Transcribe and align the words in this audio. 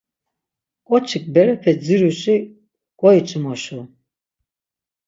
Ǩoçik 0.87 1.25
berepe 1.33 1.71
ziruşi 1.85 2.35
goyç̌imoşu. 2.99 3.79